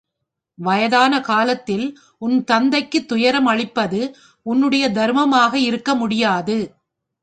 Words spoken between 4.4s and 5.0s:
உன்னுடைய